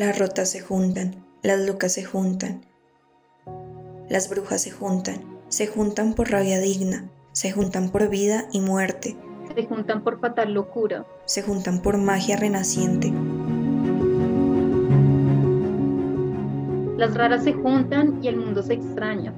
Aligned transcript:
Las 0.00 0.18
rotas 0.18 0.48
se 0.48 0.60
juntan, 0.60 1.10
las 1.42 1.60
locas 1.60 1.92
se 1.92 2.04
juntan. 2.04 2.62
Las 4.08 4.30
brujas 4.30 4.62
se 4.62 4.70
juntan, 4.70 5.18
se 5.48 5.66
juntan 5.66 6.14
por 6.14 6.30
rabia 6.30 6.58
digna, 6.58 7.10
se 7.32 7.52
juntan 7.52 7.90
por 7.90 8.08
vida 8.08 8.46
y 8.50 8.62
muerte. 8.62 9.14
Se 9.54 9.66
juntan 9.66 10.02
por 10.02 10.18
fatal 10.18 10.54
locura. 10.54 11.04
Se 11.26 11.42
juntan 11.42 11.82
por 11.82 11.98
magia 11.98 12.38
renaciente. 12.38 13.12
Las 16.96 17.14
raras 17.14 17.44
se 17.44 17.52
juntan 17.52 18.24
y 18.24 18.28
el 18.28 18.38
mundo 18.38 18.62
se 18.62 18.72
extraña. 18.72 19.34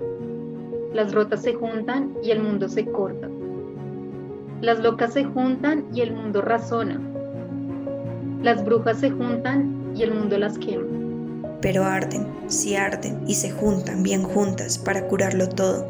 Las 0.94 1.12
rotas 1.12 1.42
se 1.42 1.54
juntan 1.54 2.14
y 2.22 2.30
el 2.30 2.40
mundo 2.40 2.68
se 2.68 2.86
corta. 2.86 3.28
Las 4.60 4.78
locas 4.78 5.12
se 5.14 5.24
juntan 5.24 5.88
y 5.92 6.02
el 6.02 6.14
mundo 6.14 6.40
razona. 6.40 7.00
Las 8.42 8.64
brujas 8.64 9.00
se 9.00 9.10
juntan 9.10 9.81
y 9.94 10.02
el 10.02 10.14
mundo 10.14 10.38
las 10.38 10.58
quema. 10.58 10.84
Pero 11.60 11.84
arden, 11.84 12.26
si 12.46 12.74
arden 12.74 13.22
y 13.26 13.34
se 13.34 13.50
juntan 13.50 14.02
bien 14.02 14.22
juntas 14.22 14.78
para 14.78 15.06
curarlo 15.06 15.48
todo. 15.48 15.86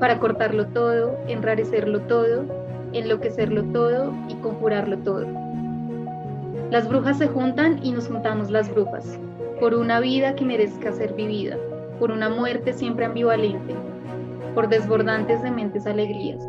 Para 0.00 0.18
cortarlo 0.18 0.66
todo, 0.68 1.16
enrarecerlo 1.28 2.00
todo, 2.02 2.44
enloquecerlo 2.92 3.64
todo 3.72 4.12
y 4.28 4.34
conjurarlo 4.36 4.98
todo. 4.98 5.26
Las 6.70 6.88
brujas 6.88 7.18
se 7.18 7.28
juntan 7.28 7.78
y 7.84 7.92
nos 7.92 8.08
juntamos 8.08 8.50
las 8.50 8.72
brujas, 8.72 9.18
por 9.60 9.74
una 9.74 10.00
vida 10.00 10.34
que 10.34 10.44
merezca 10.44 10.92
ser 10.92 11.12
vivida, 11.14 11.56
por 11.98 12.10
una 12.10 12.28
muerte 12.28 12.72
siempre 12.72 13.04
ambivalente, 13.04 13.74
por 14.54 14.68
desbordantes 14.68 15.42
de 15.42 15.50
mentes 15.50 15.86
alegrías. 15.86 16.42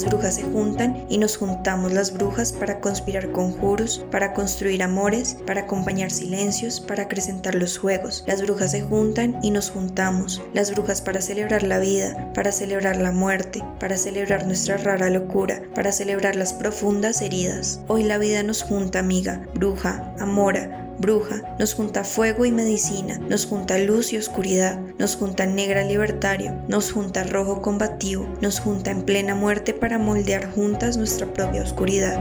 Las 0.00 0.08
brujas 0.08 0.36
se 0.36 0.44
juntan 0.44 1.04
y 1.10 1.18
nos 1.18 1.36
juntamos 1.36 1.92
las 1.92 2.14
brujas 2.14 2.54
para 2.54 2.80
conspirar 2.80 3.32
conjuros, 3.32 4.02
para 4.10 4.32
construir 4.32 4.82
amores, 4.82 5.36
para 5.46 5.60
acompañar 5.60 6.10
silencios, 6.10 6.80
para 6.80 7.02
acrecentar 7.02 7.54
los 7.54 7.76
juegos. 7.76 8.24
Las 8.26 8.40
brujas 8.40 8.70
se 8.70 8.80
juntan 8.80 9.38
y 9.42 9.50
nos 9.50 9.68
juntamos. 9.68 10.40
Las 10.54 10.70
brujas 10.70 11.02
para 11.02 11.20
celebrar 11.20 11.64
la 11.64 11.78
vida, 11.78 12.32
para 12.32 12.50
celebrar 12.50 12.96
la 12.96 13.12
muerte, 13.12 13.62
para 13.78 13.98
celebrar 13.98 14.46
nuestra 14.46 14.78
rara 14.78 15.10
locura, 15.10 15.60
para 15.74 15.92
celebrar 15.92 16.34
las 16.34 16.54
profundas 16.54 17.20
heridas. 17.20 17.82
Hoy 17.86 18.02
la 18.02 18.16
vida 18.16 18.42
nos 18.42 18.62
junta, 18.62 19.00
amiga, 19.00 19.46
bruja, 19.54 20.14
amora, 20.18 20.89
bruja, 21.00 21.56
nos 21.58 21.74
junta 21.74 22.04
fuego 22.04 22.44
y 22.44 22.52
medicina, 22.52 23.18
nos 23.28 23.46
junta 23.46 23.78
luz 23.78 24.12
y 24.12 24.18
oscuridad, 24.18 24.78
nos 24.98 25.16
junta 25.16 25.46
negra 25.46 25.82
libertario, 25.82 26.54
nos 26.68 26.92
junta 26.92 27.24
rojo 27.24 27.62
combativo, 27.62 28.26
nos 28.40 28.60
junta 28.60 28.90
en 28.90 29.02
plena 29.02 29.34
muerte 29.34 29.74
para 29.74 29.98
moldear 29.98 30.52
juntas 30.52 30.96
nuestra 30.96 31.26
propia 31.32 31.62
oscuridad. 31.62 32.20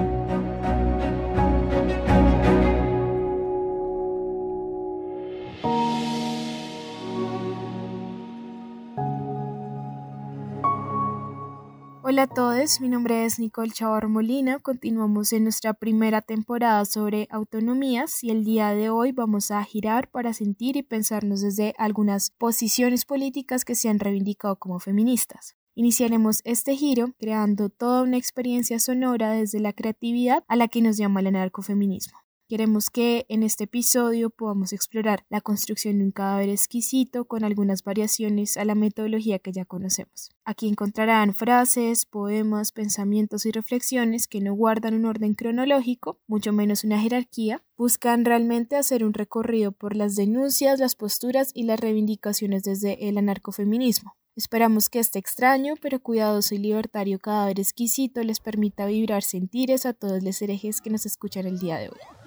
Hola 12.12 12.24
a 12.24 12.28
todos, 12.28 12.82
mi 12.82 12.90
nombre 12.90 13.24
es 13.24 13.38
Nicole 13.38 13.70
Chavar 13.70 14.08
Molina. 14.08 14.58
Continuamos 14.58 15.32
en 15.32 15.44
nuestra 15.44 15.76
primera 15.76 16.24
temporada 16.24 16.84
sobre 16.86 17.28
autonomías 17.30 18.24
y 18.24 18.32
el 18.32 18.44
día 18.44 18.74
de 18.74 18.90
hoy 18.90 19.12
vamos 19.12 19.52
a 19.52 19.64
girar 19.64 20.10
para 20.10 20.34
sentir 20.34 20.76
y 20.76 20.82
pensarnos 20.82 21.42
desde 21.42 21.76
algunas 21.78 22.32
posiciones 22.32 23.06
políticas 23.06 23.64
que 23.64 23.76
se 23.76 23.90
han 23.90 24.00
reivindicado 24.00 24.56
como 24.56 24.80
feministas. 24.80 25.56
Iniciaremos 25.76 26.42
este 26.46 26.76
giro 26.76 27.14
creando 27.20 27.70
toda 27.70 28.02
una 28.02 28.18
experiencia 28.18 28.80
sonora 28.80 29.34
desde 29.34 29.60
la 29.60 29.74
creatividad 29.74 30.44
a 30.48 30.56
la 30.56 30.68
que 30.68 30.82
nos 30.82 30.98
llama 30.98 31.20
el 31.20 31.28
anarcofeminismo. 31.28 32.18
Queremos 32.50 32.90
que 32.90 33.28
en 33.30 33.44
este 33.44 33.66
episodio 33.66 34.32
podamos 34.32 34.74
explorar 34.74 35.24
la 35.30 35.40
construcción 35.40 36.00
de 36.00 36.06
un 36.06 36.12
cadáver 36.12 36.50
exquisito 36.50 37.26
con 37.26 37.44
algunas 37.44 37.84
variaciones 37.84 38.58
a 38.58 38.66
la 38.66 38.74
metodología 38.74 39.38
que 39.38 39.52
ya 39.52 39.66
conocemos. 39.66 40.32
Aquí 40.46 40.68
encontrarán 40.68 41.36
frases, 41.36 42.08
poemas, 42.08 42.72
pensamientos 42.72 43.46
y 43.46 43.52
reflexiones 43.52 44.28
que 44.28 44.42
no 44.42 44.56
guardan 44.56 44.96
un 44.96 45.06
orden 45.06 45.36
cronológico, 45.36 46.18
mucho 46.26 46.52
menos 46.52 46.84
una 46.84 47.00
jerarquía, 47.00 47.64
buscan 47.78 48.26
realmente 48.26 48.78
hacer 48.78 49.06
un 49.06 49.14
recorrido 49.14 49.72
por 49.72 49.96
las 49.96 50.16
denuncias, 50.16 50.80
las 50.80 50.96
posturas 50.96 51.52
y 51.54 51.66
las 51.66 51.80
reivindicaciones 51.80 52.64
desde 52.64 53.10
el 53.10 53.20
anarcofeminismo. 53.20 54.16
Esperamos 54.36 54.90
que 54.90 54.98
este 54.98 55.20
extraño 55.20 55.76
pero 55.80 56.00
cuidadoso 56.00 56.56
y 56.56 56.58
libertario 56.58 57.20
cadáver 57.20 57.60
exquisito 57.60 58.24
les 58.24 58.40
permita 58.40 58.88
vibrar 58.88 59.22
sentires 59.22 59.86
a 59.86 59.94
todos 59.94 60.24
los 60.24 60.42
herejes 60.42 60.82
que 60.82 60.90
nos 60.90 61.06
escuchan 61.06 61.46
el 61.46 61.60
día 61.60 61.78
de 61.78 61.90
hoy. 61.90 62.19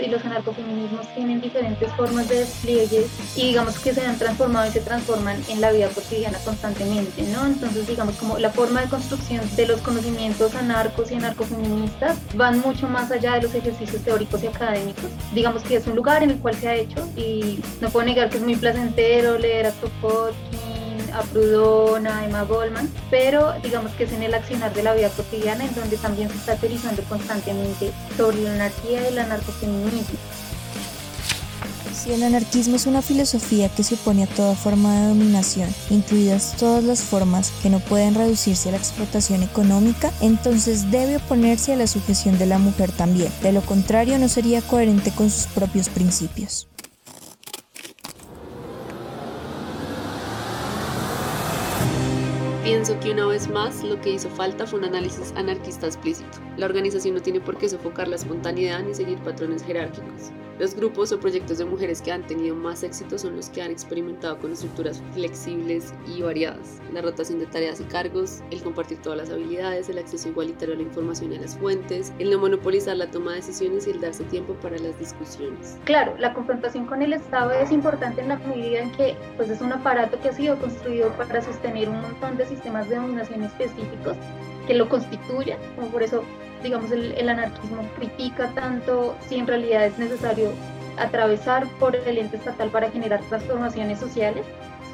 Y 0.00 0.08
los 0.08 0.24
anarcofeminismos 0.24 1.06
tienen 1.14 1.40
diferentes 1.40 1.92
formas 1.92 2.28
de 2.28 2.40
despliegue 2.40 3.06
y 3.36 3.48
digamos 3.48 3.78
que 3.78 3.92
se 3.92 4.04
han 4.04 4.18
transformado 4.18 4.68
y 4.68 4.70
se 4.70 4.80
transforman 4.80 5.42
en 5.48 5.60
la 5.60 5.72
vida 5.72 5.88
cotidiana 5.88 6.38
constantemente, 6.44 7.22
¿no? 7.32 7.46
Entonces 7.46 7.86
digamos 7.86 8.16
como 8.16 8.38
la 8.38 8.50
forma 8.50 8.80
de 8.80 8.88
construcción 8.88 9.40
de 9.56 9.66
los 9.66 9.80
conocimientos 9.80 10.54
anarcos 10.54 11.10
y 11.10 11.16
anarcofeministas 11.16 12.16
van 12.34 12.60
mucho 12.60 12.88
más 12.88 13.10
allá 13.10 13.34
de 13.34 13.42
los 13.42 13.54
ejercicios 13.54 14.02
teóricos 14.02 14.42
y 14.42 14.46
académicos. 14.46 15.10
Digamos 15.34 15.62
que 15.62 15.76
es 15.76 15.86
un 15.86 15.96
lugar 15.96 16.22
en 16.22 16.30
el 16.30 16.38
cual 16.38 16.54
se 16.54 16.68
ha 16.68 16.74
hecho 16.74 17.06
y 17.16 17.60
no 17.80 17.90
puedo 17.90 18.06
negar 18.06 18.30
que 18.30 18.38
es 18.38 18.42
muy 18.42 18.56
placentero 18.56 19.38
leer 19.38 19.66
a 19.66 19.72
Kropotkin, 19.72 20.67
a 21.18 21.22
Proudhon, 21.22 22.06
a 22.06 22.24
Emma 22.24 22.42
Goldman, 22.42 22.90
pero 23.10 23.54
digamos 23.62 23.92
que 23.92 24.04
es 24.04 24.12
en 24.12 24.22
el 24.22 24.34
accionar 24.34 24.72
de 24.74 24.82
la 24.82 24.94
vida 24.94 25.10
cotidiana 25.10 25.64
en 25.64 25.74
donde 25.74 25.96
también 25.96 26.28
se 26.30 26.36
está 26.36 26.56
teorizando 26.56 27.02
constantemente 27.04 27.92
sobre 28.16 28.42
la 28.42 28.54
anarquía 28.54 29.02
y 29.02 29.06
el 29.06 29.18
anarcofeminismo. 29.18 30.18
Si 31.94 32.12
el 32.12 32.22
anarquismo 32.22 32.76
es 32.76 32.86
una 32.86 33.02
filosofía 33.02 33.68
que 33.68 33.82
se 33.82 33.96
opone 33.96 34.22
a 34.22 34.26
toda 34.28 34.54
forma 34.54 35.00
de 35.00 35.08
dominación, 35.08 35.68
incluidas 35.90 36.54
todas 36.56 36.84
las 36.84 37.02
formas 37.02 37.50
que 37.60 37.70
no 37.70 37.80
pueden 37.80 38.14
reducirse 38.14 38.68
a 38.68 38.72
la 38.72 38.78
explotación 38.78 39.42
económica, 39.42 40.12
entonces 40.20 40.92
debe 40.92 41.16
oponerse 41.16 41.72
a 41.72 41.76
la 41.76 41.88
sujeción 41.88 42.38
de 42.38 42.46
la 42.46 42.58
mujer 42.58 42.92
también. 42.92 43.32
De 43.42 43.52
lo 43.52 43.62
contrario, 43.62 44.16
no 44.18 44.28
sería 44.28 44.62
coherente 44.62 45.10
con 45.10 45.28
sus 45.28 45.48
propios 45.48 45.88
principios. 45.88 46.68
Pienso 52.68 53.00
que 53.00 53.12
una 53.12 53.24
vez 53.24 53.48
más 53.48 53.82
lo 53.82 53.98
que 53.98 54.10
hizo 54.10 54.28
falta 54.28 54.66
fue 54.66 54.80
un 54.80 54.84
análisis 54.84 55.32
anarquista 55.36 55.86
explícito. 55.86 56.38
La 56.58 56.66
organización 56.66 57.14
no 57.14 57.22
tiene 57.22 57.40
por 57.40 57.56
qué 57.56 57.66
sofocar 57.66 58.08
la 58.08 58.16
espontaneidad 58.16 58.82
ni 58.82 58.94
seguir 58.94 59.16
patrones 59.20 59.64
jerárquicos. 59.64 60.32
Los 60.58 60.74
grupos 60.74 61.12
o 61.12 61.20
proyectos 61.20 61.58
de 61.58 61.64
mujeres 61.64 62.02
que 62.02 62.10
han 62.10 62.26
tenido 62.26 62.56
más 62.56 62.82
éxito 62.82 63.16
son 63.16 63.36
los 63.36 63.48
que 63.48 63.62
han 63.62 63.70
experimentado 63.70 64.38
con 64.38 64.50
estructuras 64.50 65.00
flexibles 65.14 65.94
y 66.04 66.20
variadas. 66.20 66.80
La 66.92 67.00
rotación 67.00 67.38
de 67.38 67.46
tareas 67.46 67.80
y 67.80 67.84
cargos, 67.84 68.42
el 68.50 68.60
compartir 68.60 68.98
todas 69.00 69.18
las 69.18 69.30
habilidades, 69.30 69.88
el 69.88 69.98
acceso 69.98 70.28
igualitario 70.28 70.74
a 70.74 70.78
la 70.78 70.82
información 70.82 71.32
y 71.32 71.36
a 71.36 71.42
las 71.42 71.56
fuentes, 71.56 72.12
el 72.18 72.30
no 72.30 72.40
monopolizar 72.40 72.96
la 72.96 73.08
toma 73.08 73.30
de 73.30 73.36
decisiones 73.36 73.86
y 73.86 73.90
el 73.90 74.00
darse 74.00 74.24
tiempo 74.24 74.54
para 74.54 74.78
las 74.78 74.98
discusiones. 74.98 75.78
Claro, 75.84 76.16
la 76.18 76.34
confrontación 76.34 76.86
con 76.86 77.02
el 77.02 77.12
Estado 77.12 77.52
es 77.52 77.70
importante 77.70 78.20
en 78.20 78.28
la 78.28 78.38
medida 78.38 78.80
en 78.80 78.90
que 78.90 79.16
pues, 79.36 79.50
es 79.50 79.60
un 79.60 79.72
aparato 79.72 80.20
que 80.20 80.30
ha 80.30 80.32
sido 80.32 80.58
construido 80.58 81.10
para 81.10 81.40
sostener 81.40 81.88
un 81.88 82.00
montón 82.00 82.36
de 82.36 82.44
sistemas 82.46 82.88
de 82.88 82.96
dominación 82.96 83.44
específicos 83.44 84.16
que 84.66 84.74
lo 84.74 84.88
constituyen, 84.88 85.56
por 85.92 86.02
eso 86.02 86.24
digamos, 86.62 86.90
el, 86.90 87.28
anarquismo 87.28 87.82
critica 87.96 88.50
tanto 88.54 89.16
si 89.28 89.36
en 89.36 89.46
realidad 89.46 89.86
es 89.86 89.98
necesario 89.98 90.52
atravesar 90.98 91.66
por 91.78 91.94
el 91.94 92.18
ente 92.18 92.36
estatal 92.36 92.70
para 92.70 92.90
generar 92.90 93.20
transformaciones 93.28 94.00
sociales. 94.00 94.44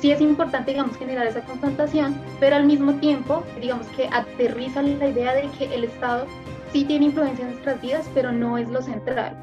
Sí 0.01 0.11
es 0.11 0.21
importante, 0.21 0.73
digamos, 0.73 0.97
generar 0.97 1.27
esa 1.27 1.41
confrontación, 1.41 2.21
pero 2.41 2.57
al 2.57 2.67
mismo 2.67 2.95
tiempo, 2.95 3.43
digamos 3.61 3.87
que 3.89 4.09
aterriza 4.13 4.83
la 4.83 5.09
idea 5.09 5.35
de 5.35 5.49
que 5.59 5.75
el 5.75 5.85
Estado 5.85 6.27
sí 6.73 6.85
tiene 6.85 7.07
influencia 7.07 7.45
en 7.45 7.53
nuestras 7.53 7.81
vidas, 7.81 8.07
pero 8.13 8.31
no 8.33 8.59
es 8.59 8.69
lo 8.69 8.83
central. 8.83 9.35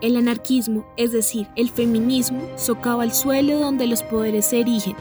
El 0.00 0.16
anarquismo, 0.16 0.86
es 0.96 1.12
decir, 1.12 1.46
el 1.56 1.68
feminismo, 1.70 2.40
socava 2.56 3.04
el 3.04 3.12
suelo 3.12 3.58
donde 3.58 3.86
los 3.86 4.02
poderes 4.02 4.46
se 4.46 4.60
erigen 4.60 4.94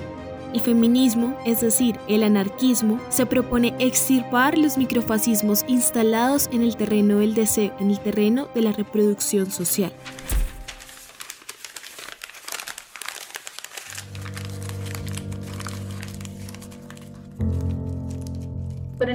el 0.55 0.61
feminismo, 0.61 1.37
es 1.45 1.59
decir, 1.59 1.99
el 2.07 2.23
anarquismo, 2.23 2.99
se 3.09 3.25
propone 3.25 3.75
extirpar 3.79 4.57
los 4.57 4.77
microfascismos 4.77 5.65
instalados 5.67 6.47
en 6.53 6.61
el 6.61 6.77
terreno 6.77 7.17
del 7.17 7.33
deseo, 7.35 7.75
en 7.79 7.91
el 7.91 7.99
terreno 7.99 8.47
de 8.55 8.61
la 8.61 8.71
reproducción 8.71 9.51
social. 9.51 9.91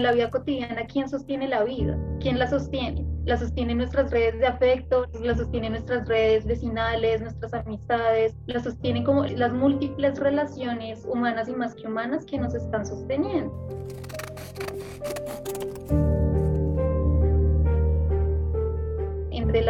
En 0.01 0.05
la 0.05 0.13
vida 0.13 0.31
cotidiana, 0.31 0.87
¿quién 0.87 1.09
sostiene 1.09 1.47
la 1.47 1.63
vida? 1.65 1.97
¿Quién 2.21 2.39
la 2.39 2.49
sostiene? 2.49 3.07
la 3.27 3.37
sostienen 3.37 3.77
nuestras 3.79 4.11
redes 4.11 4.39
de 4.39 4.47
afecto, 4.47 5.07
la 5.23 5.37
sostienen 5.37 5.73
nuestras 5.73 6.09
redes 6.09 6.45
vecinales, 6.47 7.21
nuestras 7.21 7.53
amistades, 7.55 8.35
la 8.47 8.61
sostienen 8.61 9.05
como 9.05 9.25
las 9.25 9.53
múltiples 9.53 10.19
relaciones 10.19 11.05
humanas 11.05 11.49
y 11.49 11.53
más 11.53 11.75
que 11.75 11.87
humanas 11.87 12.25
que 12.25 12.39
nos 12.39 12.55
están 12.55 12.87
sosteniendo. 12.87 13.53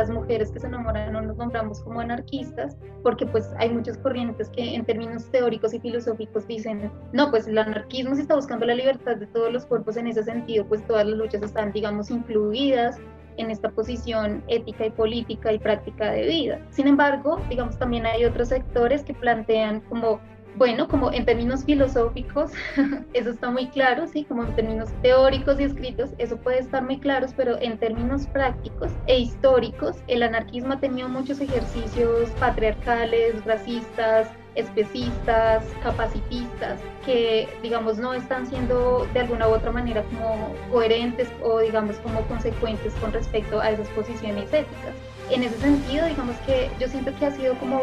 Las 0.00 0.10
mujeres 0.10 0.50
que 0.50 0.60
se 0.60 0.66
enamoran 0.66 1.12
no 1.12 1.20
nos 1.20 1.36
nombramos 1.36 1.82
como 1.82 2.00
anarquistas, 2.00 2.76
porque 3.02 3.26
pues 3.26 3.52
hay 3.58 3.70
muchas 3.70 3.98
corrientes 3.98 4.48
que 4.48 4.74
en 4.74 4.84
términos 4.84 5.30
teóricos 5.30 5.74
y 5.74 5.80
filosóficos 5.80 6.46
dicen, 6.46 6.90
no, 7.12 7.30
pues 7.30 7.46
el 7.46 7.58
anarquismo 7.58 8.14
se 8.14 8.22
está 8.22 8.34
buscando 8.34 8.64
la 8.64 8.74
libertad 8.74 9.16
de 9.16 9.26
todos 9.26 9.52
los 9.52 9.66
cuerpos 9.66 9.98
en 9.98 10.06
ese 10.06 10.22
sentido, 10.22 10.64
pues 10.66 10.86
todas 10.86 11.06
las 11.06 11.18
luchas 11.18 11.42
están, 11.42 11.72
digamos, 11.72 12.10
incluidas, 12.10 12.98
en 13.36 13.50
esta 13.50 13.70
posición 13.70 14.42
ética 14.48 14.86
y 14.86 14.90
política 14.90 15.52
y 15.52 15.58
práctica 15.58 16.10
de 16.10 16.26
vida. 16.26 16.60
Sin 16.70 16.86
embargo, 16.86 17.40
digamos, 17.48 17.78
también 17.78 18.04
hay 18.04 18.24
otros 18.24 18.48
sectores 18.48 19.02
que 19.02 19.14
plantean 19.14 19.80
como 19.82 20.20
bueno, 20.56 20.88
como 20.88 21.12
en 21.12 21.24
términos 21.24 21.64
filosóficos, 21.64 22.50
eso 23.12 23.30
está 23.30 23.50
muy 23.50 23.68
claro, 23.68 24.06
sí, 24.06 24.24
como 24.24 24.44
en 24.44 24.54
términos 24.54 24.90
teóricos 25.02 25.60
y 25.60 25.64
escritos, 25.64 26.10
eso 26.18 26.36
puede 26.36 26.58
estar 26.58 26.82
muy 26.82 26.98
claro, 26.98 27.26
pero 27.36 27.60
en 27.60 27.78
términos 27.78 28.26
prácticos 28.28 28.90
e 29.06 29.20
históricos, 29.20 29.96
el 30.08 30.22
anarquismo 30.22 30.74
ha 30.74 30.80
tenido 30.80 31.08
muchos 31.08 31.40
ejercicios 31.40 32.30
patriarcales, 32.40 33.44
racistas, 33.44 34.28
especistas, 34.54 35.64
capacitistas, 35.82 36.80
que 37.04 37.48
digamos 37.62 37.98
no 37.98 38.14
están 38.14 38.46
siendo 38.46 39.06
de 39.14 39.20
alguna 39.20 39.48
u 39.48 39.52
otra 39.52 39.70
manera 39.70 40.02
como 40.04 40.52
coherentes 40.70 41.28
o 41.42 41.60
digamos 41.60 41.96
como 41.98 42.20
consecuentes 42.22 42.92
con 42.94 43.12
respecto 43.12 43.60
a 43.60 43.70
esas 43.70 43.88
posiciones 43.90 44.52
éticas. 44.52 44.94
En 45.30 45.44
ese 45.44 45.58
sentido, 45.58 46.06
digamos 46.06 46.36
que 46.46 46.70
yo 46.80 46.88
siento 46.88 47.14
que 47.16 47.26
ha 47.26 47.30
sido 47.30 47.54
como 47.54 47.80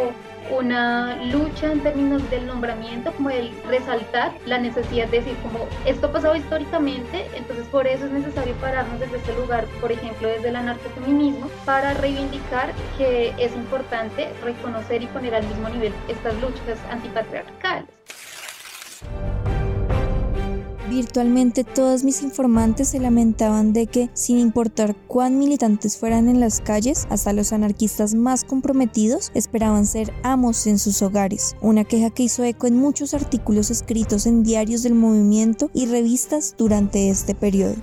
una 0.51 1.23
lucha 1.25 1.71
en 1.71 1.81
términos 1.81 2.29
del 2.29 2.45
nombramiento, 2.45 3.11
como 3.13 3.29
el 3.29 3.51
resaltar 3.67 4.33
la 4.45 4.57
necesidad 4.57 5.07
de 5.07 5.19
decir 5.19 5.35
como 5.41 5.67
esto 5.85 6.07
ha 6.07 6.11
pasado 6.11 6.35
históricamente, 6.35 7.25
entonces 7.35 7.65
por 7.67 7.87
eso 7.87 8.05
es 8.05 8.11
necesario 8.11 8.53
pararnos 8.55 8.99
desde 8.99 9.17
este 9.17 9.33
lugar, 9.35 9.65
por 9.79 9.91
ejemplo 9.91 10.27
desde 10.27 10.49
el 10.49 10.57
anarcofeminismo, 10.57 11.49
para 11.65 11.93
reivindicar 11.95 12.73
que 12.97 13.33
es 13.37 13.53
importante 13.55 14.29
reconocer 14.43 15.03
y 15.03 15.07
poner 15.07 15.35
al 15.35 15.47
mismo 15.47 15.69
nivel 15.69 15.93
estas 16.07 16.33
luchas 16.35 16.79
antipatriarcales. 16.89 17.87
Virtualmente 20.97 21.63
todos 21.63 22.03
mis 22.03 22.23
informantes 22.23 22.87
se 22.87 22.99
lamentaban 22.99 23.71
de 23.71 23.85
que, 23.85 24.09
sin 24.15 24.39
importar 24.39 24.95
cuán 24.95 25.37
militantes 25.37 25.95
fueran 25.95 26.27
en 26.27 26.39
las 26.39 26.59
calles, 26.59 27.05
hasta 27.11 27.33
los 27.33 27.53
anarquistas 27.53 28.15
más 28.15 28.43
comprometidos 28.43 29.31
esperaban 29.35 29.85
ser 29.85 30.11
amos 30.23 30.65
en 30.65 30.79
sus 30.79 31.03
hogares, 31.03 31.55
una 31.61 31.83
queja 31.83 32.09
que 32.09 32.23
hizo 32.23 32.43
eco 32.43 32.65
en 32.65 32.77
muchos 32.77 33.13
artículos 33.13 33.69
escritos 33.69 34.25
en 34.25 34.41
diarios 34.41 34.81
del 34.81 34.95
movimiento 34.95 35.69
y 35.71 35.85
revistas 35.85 36.55
durante 36.57 37.11
este 37.11 37.35
periodo 37.35 37.75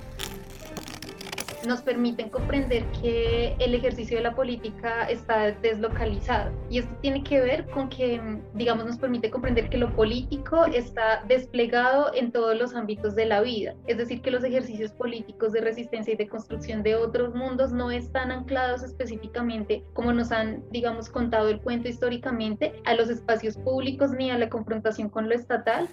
nos 1.65 1.81
permiten 1.81 2.29
comprender 2.29 2.83
que 3.01 3.55
el 3.59 3.75
ejercicio 3.75 4.17
de 4.17 4.23
la 4.23 4.35
política 4.35 5.05
está 5.09 5.51
deslocalizado. 5.51 6.51
Y 6.69 6.79
esto 6.79 6.93
tiene 7.01 7.23
que 7.23 7.39
ver 7.41 7.65
con 7.67 7.89
que, 7.89 8.21
digamos, 8.53 8.85
nos 8.85 8.97
permite 8.97 9.29
comprender 9.29 9.69
que 9.69 9.77
lo 9.77 9.93
político 9.95 10.65
está 10.65 11.23
desplegado 11.27 12.13
en 12.13 12.31
todos 12.31 12.57
los 12.57 12.75
ámbitos 12.75 13.15
de 13.15 13.25
la 13.25 13.41
vida. 13.41 13.75
Es 13.87 13.97
decir, 13.97 14.21
que 14.21 14.31
los 14.31 14.43
ejercicios 14.43 14.91
políticos 14.91 15.51
de 15.53 15.61
resistencia 15.61 16.13
y 16.13 16.17
de 16.17 16.27
construcción 16.27 16.83
de 16.83 16.95
otros 16.95 17.33
mundos 17.33 17.71
no 17.71 17.91
están 17.91 18.31
anclados 18.31 18.83
específicamente, 18.83 19.83
como 19.93 20.13
nos 20.13 20.31
han, 20.31 20.63
digamos, 20.71 21.09
contado 21.09 21.49
el 21.49 21.59
cuento 21.61 21.89
históricamente, 21.89 22.73
a 22.85 22.93
los 22.93 23.09
espacios 23.09 23.57
públicos 23.57 24.11
ni 24.11 24.31
a 24.31 24.37
la 24.37 24.49
confrontación 24.49 25.09
con 25.09 25.29
lo 25.29 25.35
estatal, 25.35 25.87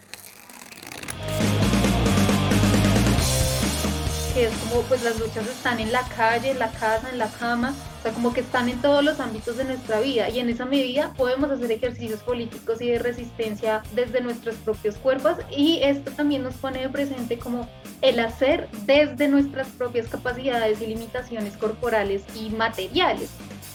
que 4.35 4.47
es 4.47 4.53
como 4.57 4.83
pues 4.83 5.03
las 5.03 5.19
luchas 5.19 5.47
están 5.47 5.79
en 5.79 5.93
la 5.93 6.03
calle, 6.09 6.51
en 6.51 6.59
la 6.59 6.71
casa, 6.71 7.11
en 7.11 7.19
la 7.19 7.29
cama, 7.29 7.75
o 7.99 8.03
sea, 8.03 8.13
como 8.13 8.33
que 8.33 8.41
están 8.41 8.69
en 8.69 8.81
todos 8.81 9.05
los 9.05 9.21
ámbitos 9.21 9.57
de 9.57 9.65
nuestra 9.65 10.01
vida 10.01 10.29
y 10.31 10.39
en 10.39 10.49
esa 10.49 10.65
medida 10.65 11.13
podemos 11.17 11.51
hacer 11.51 11.71
ejercicios 11.71 12.21
políticos 12.21 12.81
y 12.81 12.91
de 12.91 12.99
resistencia 12.99 13.83
desde 13.95 14.21
nuestros 14.21 14.55
propios 14.57 14.97
cuerpos 14.97 15.37
y 15.51 15.81
esto 15.83 16.11
también 16.13 16.43
nos 16.43 16.55
pone 16.55 16.81
de 16.81 16.89
presente 16.89 17.39
como 17.39 17.69
el 18.01 18.21
hacer 18.21 18.69
desde 18.87 19.29
nuestras 19.29 19.69
propias 19.69 20.09
capacidades 20.09 20.81
y 20.81 20.87
limitaciones 20.87 21.57
corporales 21.57 22.23
y 22.35 22.51
materiales. 22.51 23.29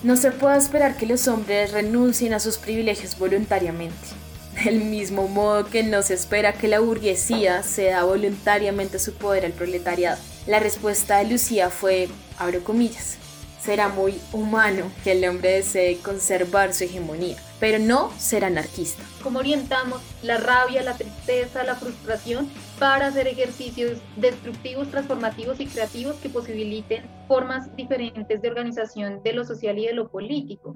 No 0.04 0.16
se 0.16 0.32
puede 0.32 0.58
esperar 0.58 0.98
que 0.98 1.06
los 1.06 1.28
hombres 1.28 1.72
renuncien 1.72 2.34
a 2.34 2.40
sus 2.40 2.58
privilegios 2.58 3.18
voluntariamente. 3.18 3.96
Del 4.64 4.80
mismo 4.82 5.28
modo 5.28 5.66
que 5.66 5.84
no 5.84 6.02
se 6.02 6.16
espera 6.16 6.54
que 6.54 6.68
la 6.68 6.80
burguesía 6.80 7.62
ceda 7.62 8.04
voluntariamente 8.04 8.98
su 8.98 9.14
poder 9.14 9.46
al 9.46 9.52
proletariado. 9.54 10.18
La 10.48 10.60
respuesta 10.60 11.18
de 11.18 11.30
Lucía 11.30 11.70
fue, 11.70 12.08
abro 12.40 12.64
comillas, 12.64 13.18
será 13.60 13.90
muy 13.90 14.18
humano 14.32 14.90
que 15.04 15.12
el 15.12 15.28
hombre 15.28 15.56
desee 15.56 15.98
conservar 15.98 16.74
su 16.74 16.86
hegemonía, 16.86 17.36
pero 17.60 17.80
no 17.80 18.12
ser 18.18 18.46
anarquista. 18.46 19.04
¿Cómo 19.22 19.40
orientamos 19.40 20.02
la 20.24 20.38
rabia, 20.38 20.84
la 20.84 20.96
tristeza, 20.96 21.66
la 21.66 21.76
frustración 21.76 22.50
para 22.80 23.08
hacer 23.08 23.28
ejercicios 23.28 24.00
destructivos, 24.16 24.90
transformativos 24.90 25.60
y 25.60 25.66
creativos 25.68 26.16
que 26.16 26.30
posibiliten 26.30 27.04
formas 27.28 27.76
diferentes 27.76 28.42
de 28.42 28.48
organización 28.48 29.22
de 29.24 29.34
lo 29.34 29.44
social 29.44 29.78
y 29.78 29.88
de 29.88 29.94
lo 29.96 30.08
político? 30.08 30.76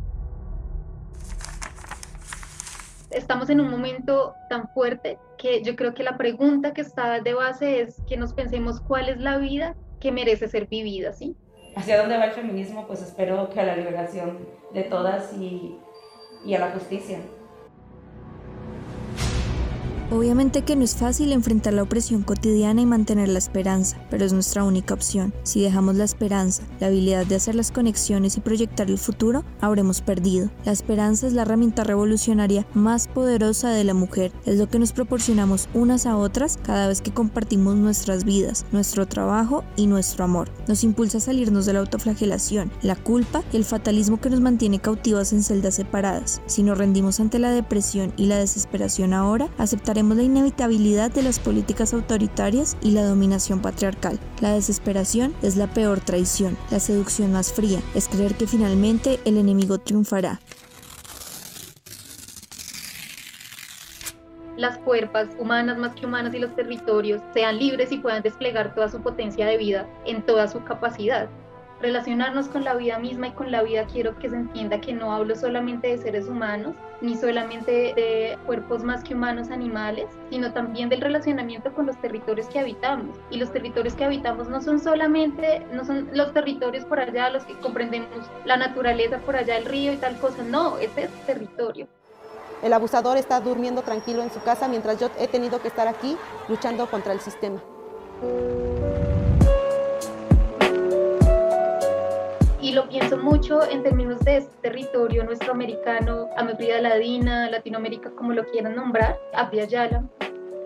Estamos 3.11 3.49
en 3.49 3.61
un 3.61 3.69
momento 3.69 4.35
tan 4.49 4.69
fuerte 4.69 5.17
que 5.37 5.63
yo 5.63 5.75
creo 5.75 5.93
que 5.93 6.03
la 6.03 6.17
pregunta 6.17 6.73
que 6.73 6.81
está 6.81 7.19
de 7.19 7.33
base 7.33 7.81
es 7.81 8.01
que 8.07 8.17
nos 8.17 8.33
pensemos 8.33 8.81
cuál 8.81 9.09
es 9.09 9.17
la 9.19 9.37
vida 9.37 9.75
que 9.99 10.11
merece 10.11 10.47
ser 10.47 10.67
vivida, 10.67 11.13
¿sí? 11.13 11.35
Hacia 11.75 11.99
dónde 11.99 12.17
va 12.17 12.25
el 12.25 12.31
feminismo, 12.31 12.85
pues 12.87 13.01
espero 13.01 13.49
que 13.49 13.59
a 13.59 13.65
la 13.65 13.75
liberación 13.75 14.39
de 14.73 14.83
todas 14.83 15.33
y, 15.33 15.77
y 16.45 16.53
a 16.55 16.59
la 16.59 16.71
justicia. 16.71 17.19
Obviamente 20.11 20.63
que 20.63 20.75
no 20.75 20.83
es 20.83 20.97
fácil 20.97 21.31
enfrentar 21.31 21.71
la 21.71 21.83
opresión 21.83 22.23
cotidiana 22.23 22.81
y 22.81 22.85
mantener 22.85 23.29
la 23.29 23.37
esperanza, 23.39 23.95
pero 24.09 24.25
es 24.25 24.33
nuestra 24.33 24.65
única 24.65 24.93
opción. 24.93 25.33
Si 25.43 25.61
dejamos 25.61 25.95
la 25.95 26.03
esperanza, 26.03 26.63
la 26.81 26.87
habilidad 26.87 27.25
de 27.25 27.35
hacer 27.35 27.55
las 27.55 27.71
conexiones 27.71 28.35
y 28.35 28.41
proyectar 28.41 28.89
el 28.89 28.97
futuro, 28.97 29.45
habremos 29.61 30.01
perdido. 30.01 30.49
La 30.65 30.73
esperanza 30.73 31.27
es 31.27 31.33
la 31.33 31.43
herramienta 31.43 31.85
revolucionaria 31.85 32.67
más 32.73 33.07
poderosa 33.07 33.69
de 33.69 33.85
la 33.85 33.93
mujer. 33.93 34.33
Es 34.45 34.57
lo 34.57 34.67
que 34.67 34.79
nos 34.79 34.91
proporcionamos 34.91 35.69
unas 35.73 36.05
a 36.05 36.17
otras 36.17 36.59
cada 36.61 36.89
vez 36.89 36.99
que 36.99 37.13
compartimos 37.13 37.77
nuestras 37.77 38.25
vidas, 38.25 38.65
nuestro 38.73 39.07
trabajo 39.07 39.63
y 39.77 39.87
nuestro 39.87 40.25
amor. 40.25 40.49
Nos 40.67 40.83
impulsa 40.83 41.19
a 41.19 41.21
salirnos 41.21 41.65
de 41.65 41.71
la 41.71 41.79
autoflagelación, 41.79 42.69
la 42.81 42.97
culpa 42.97 43.43
y 43.53 43.55
el 43.55 43.63
fatalismo 43.63 44.19
que 44.19 44.29
nos 44.29 44.41
mantiene 44.41 44.79
cautivas 44.79 45.31
en 45.31 45.41
celdas 45.41 45.75
separadas. 45.75 46.41
Si 46.47 46.63
nos 46.63 46.77
rendimos 46.77 47.21
ante 47.21 47.39
la 47.39 47.51
depresión 47.51 48.11
y 48.17 48.25
la 48.25 48.39
desesperación 48.39 49.13
ahora, 49.13 49.49
aceptaremos 49.57 50.00
la 50.09 50.23
inevitabilidad 50.23 51.11
de 51.11 51.21
las 51.21 51.39
políticas 51.39 51.93
autoritarias 51.93 52.75
y 52.81 52.91
la 52.91 53.05
dominación 53.05 53.61
patriarcal. 53.61 54.19
La 54.41 54.53
desesperación 54.53 55.33
es 55.41 55.55
la 55.55 55.67
peor 55.67 55.99
traición, 55.99 56.57
la 56.71 56.79
seducción 56.79 57.31
más 57.31 57.53
fría, 57.53 57.79
es 57.95 58.07
creer 58.07 58.35
que 58.35 58.47
finalmente 58.47 59.19
el 59.25 59.37
enemigo 59.37 59.77
triunfará. 59.77 60.39
las 64.57 64.77
cuerpas 64.79 65.27
humanas 65.39 65.79
más 65.79 65.95
que 65.95 66.05
humanas 66.05 66.35
y 66.35 66.39
los 66.39 66.55
territorios 66.55 67.19
sean 67.33 67.57
libres 67.57 67.91
y 67.91 67.97
puedan 67.97 68.21
desplegar 68.21 68.75
toda 68.75 68.89
su 68.89 69.01
potencia 69.01 69.47
de 69.47 69.57
vida 69.57 69.89
en 70.05 70.23
toda 70.23 70.47
su 70.47 70.63
capacidad 70.63 71.29
relacionarnos 71.81 72.47
con 72.47 72.63
la 72.63 72.75
vida 72.75 72.99
misma 72.99 73.27
y 73.27 73.31
con 73.31 73.51
la 73.51 73.63
vida 73.63 73.85
quiero 73.85 74.17
que 74.17 74.29
se 74.29 74.35
entienda 74.35 74.79
que 74.79 74.93
no 74.93 75.11
hablo 75.11 75.35
solamente 75.35 75.87
de 75.87 75.97
seres 75.97 76.27
humanos, 76.27 76.75
ni 77.01 77.15
solamente 77.15 77.71
de 77.95 78.37
cuerpos 78.45 78.83
más 78.83 79.03
que 79.03 79.15
humanos 79.15 79.49
animales, 79.49 80.07
sino 80.29 80.53
también 80.53 80.89
del 80.89 81.01
relacionamiento 81.01 81.73
con 81.73 81.87
los 81.87 81.99
territorios 81.99 82.47
que 82.47 82.59
habitamos. 82.59 83.17
Y 83.29 83.37
los 83.37 83.51
territorios 83.51 83.95
que 83.95 84.05
habitamos 84.05 84.47
no 84.47 84.61
son 84.61 84.79
solamente, 84.79 85.65
no 85.71 85.83
son 85.83 86.09
los 86.13 86.31
territorios 86.33 86.85
por 86.85 86.99
allá, 86.99 87.29
los 87.29 87.43
que 87.43 87.57
comprendemos 87.59 88.09
la 88.45 88.57
naturaleza 88.57 89.17
por 89.19 89.35
allá, 89.35 89.57
el 89.57 89.65
río 89.65 89.93
y 89.93 89.97
tal 89.97 90.17
cosa, 90.19 90.43
no, 90.43 90.77
ese 90.77 91.03
es 91.03 91.11
territorio. 91.25 91.87
El 92.61 92.73
abusador 92.73 93.17
está 93.17 93.39
durmiendo 93.39 93.81
tranquilo 93.81 94.21
en 94.21 94.31
su 94.31 94.41
casa 94.43 94.67
mientras 94.67 94.99
yo 94.99 95.09
he 95.19 95.27
tenido 95.27 95.59
que 95.61 95.67
estar 95.67 95.87
aquí 95.87 96.15
luchando 96.47 96.85
contra 96.85 97.13
el 97.13 97.19
sistema. 97.19 97.59
Y 102.71 102.73
lo 102.73 102.87
pienso 102.87 103.17
mucho 103.17 103.69
en 103.69 103.83
términos 103.83 104.21
de 104.21 104.37
este 104.37 104.55
territorio 104.61 105.25
nuestro 105.25 105.51
americano, 105.51 106.29
América 106.37 106.79
Ladina, 106.79 107.49
Latinoamérica, 107.49 108.11
como 108.11 108.31
lo 108.31 108.45
quieran 108.45 108.77
nombrar, 108.77 109.19
Abya 109.33 109.65
Yala. 109.65 110.05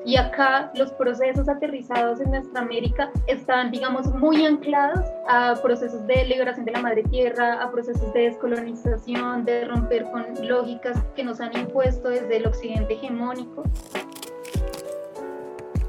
Y 0.06 0.16
acá 0.16 0.72
los 0.76 0.92
procesos 0.92 1.50
aterrizados 1.50 2.22
en 2.22 2.30
nuestra 2.30 2.62
América 2.62 3.10
están, 3.26 3.72
digamos, 3.72 4.06
muy 4.14 4.46
anclados 4.46 5.04
a 5.28 5.56
procesos 5.64 6.06
de 6.06 6.26
liberación 6.26 6.64
de 6.66 6.74
la 6.74 6.82
madre 6.82 7.02
tierra, 7.06 7.60
a 7.60 7.72
procesos 7.72 8.14
de 8.14 8.30
descolonización, 8.30 9.44
de 9.44 9.66
romper 9.66 10.04
con 10.12 10.26
lógicas 10.48 11.04
que 11.16 11.24
nos 11.24 11.42
han 11.42 11.58
impuesto 11.58 12.10
desde 12.10 12.38
el 12.38 12.46
occidente 12.46 12.94
hegemónico 12.94 13.64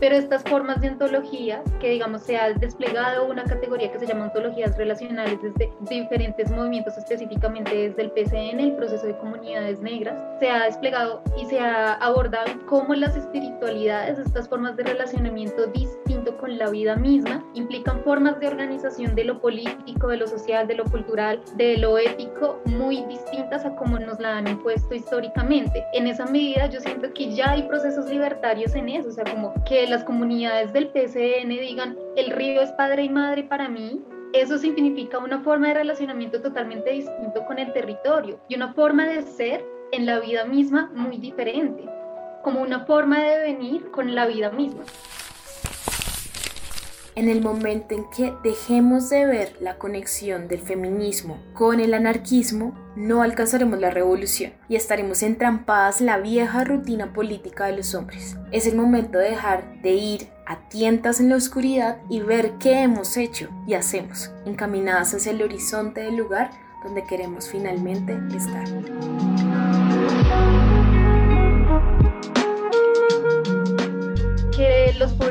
pero 0.01 0.17
estas 0.17 0.43
formas 0.43 0.81
de 0.81 0.91
ontología, 0.91 1.63
que 1.81 1.91
digamos 1.91 2.23
se 2.23 2.37
ha 2.37 2.53
desplegado 2.53 3.27
una 3.27 3.45
categoría 3.45 3.91
que 3.93 3.99
se 3.99 4.07
llama 4.07 4.25
ontologías 4.27 4.77
relacionales 4.77 5.39
desde 5.43 5.73
diferentes 5.89 6.51
movimientos, 6.51 6.97
específicamente 6.99 7.75
desde 7.75 8.03
el 8.03 8.11
PCN, 8.11 8.61
el 8.61 8.77
proceso 8.77 9.07
de 9.07 9.17
comunidades 9.19 9.81
negras, 9.81 10.17
se 10.41 10.51
ha 10.51 10.65
desplegado 10.65 11.23
y 11.41 11.47
se 11.47 11.61
ha 11.61 11.95
abordado 11.95 12.47
cómo 12.67 12.95
las 12.95 13.17
espiritualidades, 13.17 14.19
estas 14.19 14.49
formas 14.49 14.77
de 14.77 14.85
relacionamiento 14.85 15.67
distinto 15.67 16.16
con 16.47 16.59
la 16.59 16.71
vida 16.71 16.95
misma, 16.95 17.45
implican 17.55 18.05
formas 18.05 18.39
de 18.39 18.47
organización 18.47 19.17
de 19.17 19.25
lo 19.25 19.41
político, 19.41 20.07
de 20.07 20.17
lo 20.17 20.29
social, 20.29 20.69
de 20.69 20.77
lo 20.77 20.85
cultural, 20.85 21.43
de 21.57 21.77
lo 21.77 21.99
ético, 21.99 22.61
muy 22.67 23.05
distintas 23.07 23.65
a 23.65 23.75
cómo 23.75 23.99
nos 23.99 24.21
la 24.21 24.39
han 24.39 24.47
impuesto 24.47 24.95
históricamente. 24.95 25.83
En 25.93 26.07
esa 26.07 26.25
medida 26.27 26.67
yo 26.67 26.79
siento 26.79 27.13
que 27.13 27.35
ya 27.35 27.51
hay 27.51 27.65
procesos 27.65 28.09
libertarios 28.09 28.77
en 28.77 28.89
eso, 28.91 29.09
o 29.09 29.11
sea, 29.11 29.25
como 29.25 29.55
que 29.65 29.89
las 29.89 30.05
comunidades 30.05 30.73
del 30.73 30.87
PCN 30.91 31.49
digan, 31.49 31.99
el 32.15 32.31
río 32.31 32.63
es 32.63 32.71
padre 32.73 33.03
y 33.03 33.09
madre 33.09 33.43
para 33.43 33.69
mí, 33.69 34.01
eso 34.33 34.57
significa 34.57 35.19
una 35.19 35.41
forma 35.41 35.69
de 35.69 35.75
relacionamiento 35.75 36.41
totalmente 36.41 36.91
distinto 36.91 37.45
con 37.45 37.59
el 37.59 37.73
territorio 37.73 38.39
y 38.49 38.55
una 38.55 38.73
forma 38.73 39.05
de 39.05 39.23
ser 39.23 39.65
en 39.91 40.07
la 40.07 40.21
vida 40.21 40.45
misma 40.45 40.93
muy 40.95 41.19
diferente, 41.19 41.89
como 42.45 42.63
una 42.63 42.85
forma 42.85 43.19
de 43.25 43.41
venir 43.41 43.91
con 43.91 44.15
la 44.15 44.27
vida 44.27 44.51
misma. 44.51 44.85
En 47.17 47.31
el 47.31 47.41
momento 47.41 47.95
en 47.95 48.05
que 48.11 48.35
dejemos 48.45 49.09
de 49.09 49.25
ver 49.25 49.57
la 49.59 49.79
conexión 49.79 50.49
del 50.49 50.61
feminismo 50.61 51.39
con 51.55 51.81
el 51.81 51.95
anarquismo, 51.95 52.75
no 52.95 53.23
alcanzaremos 53.23 53.81
la 53.81 53.89
revolución 53.89 54.53
y 54.69 54.77
estaremos 54.77 55.23
entrampadas 55.23 56.03
en 56.03 56.09
la 56.09 56.19
vieja 56.19 56.63
rutina 56.65 57.15
política 57.15 57.65
de 57.65 57.77
los 57.79 57.95
hombres. 57.95 58.37
Es 58.53 58.67
el 58.67 58.77
momento 58.77 59.17
de 59.19 59.31
dejar 59.31 59.81
de 59.81 59.93
ir 59.93 60.29
a 60.47 60.69
tientas 60.69 61.19
en 61.19 61.31
la 61.31 61.37
oscuridad 61.37 61.97
y 62.11 62.21
ver 62.21 62.53
qué 62.59 62.83
hemos 62.83 63.17
hecho 63.17 63.49
y 63.67 63.73
hacemos, 63.73 64.31
encaminadas 64.45 65.15
hacia 65.15 65.33
el 65.33 65.41
horizonte 65.41 66.03
del 66.03 66.17
lugar 66.17 66.51
donde 66.85 67.03
queremos 67.05 67.49
finalmente 67.49 68.15
estar. 68.37 69.56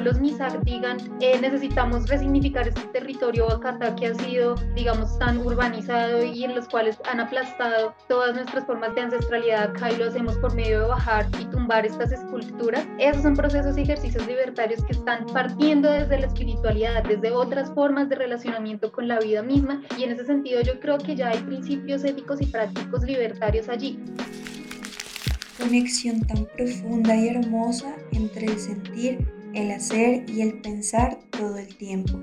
Los 0.05 0.19
Mizar 0.19 0.63
digan 0.63 0.97
eh, 1.19 1.39
necesitamos 1.41 2.07
resignificar 2.07 2.67
este 2.67 2.81
territorio 2.93 3.47
Bacata 3.47 3.95
que 3.95 4.07
ha 4.07 4.15
sido, 4.15 4.53
digamos, 4.75 5.17
tan 5.17 5.39
urbanizado 5.39 6.24
y 6.24 6.43
en 6.43 6.53
los 6.53 6.69
cuales 6.69 7.00
han 7.12 7.19
aplastado 7.19 7.95
todas 8.07 8.35
nuestras 8.35 8.65
formas 8.65 8.93
de 8.93 9.01
ancestralidad. 9.01 9.71
Acá 9.71 9.91
y 9.91 9.97
lo 9.97 10.05
hacemos 10.05 10.38
por 10.38 10.53
medio 10.53 10.81
de 10.81 10.88
bajar 10.88 11.25
y 11.41 11.45
tumbar 11.45 11.88
estas 11.88 12.12
esculturas. 12.12 12.85
Esos 13.00 13.24
son 13.24 13.35
procesos 13.35 13.77
y 13.79 13.81
ejercicios 13.81 14.27
libertarios 14.27 14.83
que 14.85 14.91
están 14.91 15.25
partiendo 15.25 15.91
desde 15.91 16.19
la 16.19 16.27
espiritualidad, 16.27 17.03
desde 17.03 17.31
otras 17.31 17.74
formas 17.74 18.07
de 18.07 18.15
relacionamiento 18.15 18.91
con 18.91 19.07
la 19.07 19.19
vida 19.19 19.41
misma. 19.41 19.81
Y 19.97 20.03
en 20.03 20.12
ese 20.12 20.25
sentido 20.25 20.62
yo 20.62 20.79
creo 20.79 21.00
que 21.00 21.15
ya 21.15 21.29
hay 21.29 21.39
principios 21.39 22.03
éticos 22.03 22.41
y 22.41 22.45
prácticos 22.45 23.03
libertarios 23.03 23.69
allí. 23.69 24.00
Conexión 25.57 26.21
tan 26.27 26.45
profunda 26.55 27.15
y 27.15 27.29
hermosa 27.29 27.95
entre 28.12 28.45
el 28.45 28.59
sentir, 28.59 29.25
el 29.55 29.71
hacer 29.71 30.29
y 30.29 30.41
el 30.41 30.62
pensar 30.62 31.17
todo 31.31 31.57
el 31.57 31.75
tiempo. 31.77 32.19